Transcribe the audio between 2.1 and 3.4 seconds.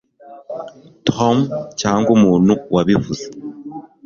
umuntu wabivuze